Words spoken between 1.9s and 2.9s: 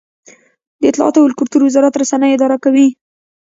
رسنۍ اداره کوي